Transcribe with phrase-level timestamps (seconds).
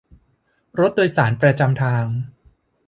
[0.79, 2.05] รถโดยสารประจำทาง